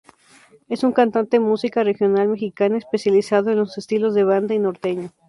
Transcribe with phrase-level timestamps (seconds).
[0.67, 5.11] Es un cantante musica regional mexicana, especializado en los estilos de Banda y Norteño.